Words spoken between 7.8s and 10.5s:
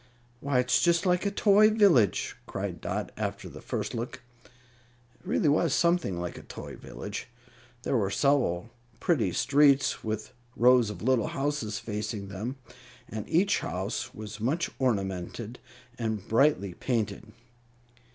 There were several pretty streets, with